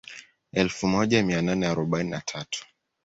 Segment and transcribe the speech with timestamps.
[0.53, 2.65] Elfu moja mia nane arobaini na tatu